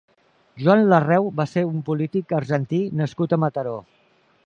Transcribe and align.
Joan 0.63 0.81
Larreu 0.93 1.29
va 1.41 1.47
ser 1.53 1.65
un 1.73 1.85
polític 1.91 2.35
argentí 2.41 2.83
nascut 3.03 3.37
a 3.39 3.43
Mataró. 3.45 3.81